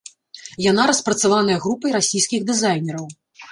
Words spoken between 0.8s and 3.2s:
распрацаваная групай расійскіх дызайнераў.